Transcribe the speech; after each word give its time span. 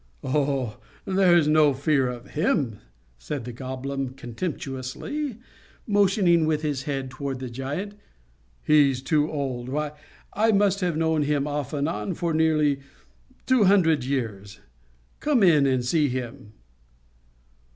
"Oh! 0.23 0.79
there's 1.05 1.47
no 1.47 1.75
fear 1.75 2.07
of 2.09 2.31
him" 2.31 2.79
said 3.19 3.45
the 3.45 3.53
Goblin, 3.53 4.15
contemptuously, 4.15 5.37
motioning 5.85 6.47
with 6.47 6.63
his 6.63 6.81
head 6.89 7.11
toward 7.11 7.37
the 7.37 7.51
giant. 7.51 7.93
"He's 8.63 9.03
too 9.03 9.31
old. 9.31 9.69
Why, 9.69 9.91
I 10.33 10.53
must 10.53 10.79
have 10.81 10.97
known 10.97 11.21
him, 11.21 11.45
off 11.45 11.71
and 11.71 11.87
on, 11.87 12.15
for 12.15 12.33
nearly 12.33 12.79
two 13.45 13.65
hundred 13.65 14.03
years. 14.03 14.59
Come 15.19 15.43
in 15.43 15.67
and 15.67 15.85
see 15.85 16.09
him." 16.09 16.53